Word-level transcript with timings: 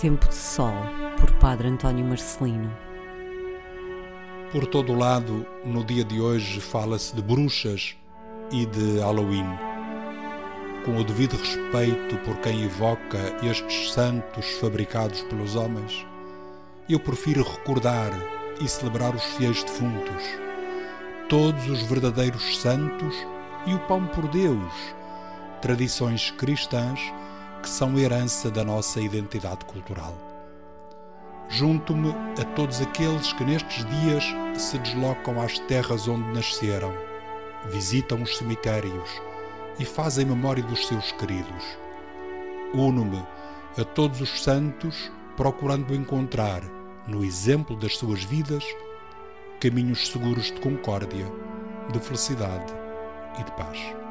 Tempo 0.00 0.28
de 0.28 0.34
Sol, 0.36 0.72
por 1.18 1.28
Padre 1.40 1.66
António 1.66 2.04
Marcelino. 2.04 2.70
Por 4.52 4.64
todo 4.66 4.94
lado, 4.94 5.44
no 5.64 5.82
dia 5.82 6.04
de 6.04 6.20
hoje, 6.20 6.60
fala-se 6.60 7.16
de 7.16 7.20
bruxas 7.20 7.96
e 8.52 8.64
de 8.64 9.00
Halloween. 9.00 9.58
Com 10.84 10.98
o 10.98 11.02
devido 11.02 11.36
respeito 11.36 12.16
por 12.18 12.36
quem 12.36 12.62
evoca 12.62 13.18
estes 13.42 13.92
santos 13.92 14.46
fabricados 14.60 15.22
pelos 15.22 15.56
homens, 15.56 16.06
eu 16.88 17.00
prefiro 17.00 17.42
recordar 17.42 18.12
e 18.60 18.68
celebrar 18.68 19.16
os 19.16 19.24
fiéis 19.24 19.64
defuntos, 19.64 20.22
todos 21.28 21.68
os 21.68 21.82
verdadeiros 21.82 22.60
santos 22.60 23.16
e 23.66 23.74
o 23.74 23.80
pão 23.80 24.06
por 24.06 24.28
Deus, 24.28 24.72
tradições 25.60 26.30
cristãs 26.30 27.00
que 27.62 27.68
são 27.68 27.98
herança 27.98 28.50
da 28.50 28.64
nossa 28.64 29.00
identidade 29.00 29.64
cultural. 29.64 30.14
Junto-me 31.48 32.10
a 32.40 32.44
todos 32.54 32.80
aqueles 32.80 33.32
que 33.32 33.44
nestes 33.44 33.84
dias 33.86 34.24
se 34.54 34.78
deslocam 34.78 35.40
às 35.40 35.58
terras 35.60 36.06
onde 36.06 36.30
nasceram, 36.32 36.92
visitam 37.70 38.22
os 38.22 38.36
cemitérios 38.36 39.10
e 39.78 39.84
fazem 39.84 40.26
memória 40.26 40.62
dos 40.62 40.86
seus 40.86 41.10
queridos. 41.12 41.64
Uno-me 42.74 43.24
a 43.78 43.84
todos 43.84 44.20
os 44.20 44.42
santos, 44.42 45.10
procurando 45.36 45.94
encontrar, 45.94 46.62
no 47.06 47.24
exemplo 47.24 47.76
das 47.76 47.96
suas 47.96 48.22
vidas, 48.24 48.64
caminhos 49.60 50.08
seguros 50.08 50.46
de 50.46 50.60
concórdia, 50.60 51.26
de 51.92 51.98
felicidade 51.98 52.72
e 53.38 53.44
de 53.44 53.52
paz. 53.52 54.07